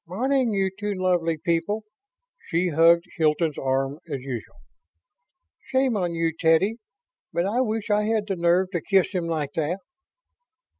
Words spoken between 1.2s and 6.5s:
people." She hugged Hilton's arm as usual. "Shame on you,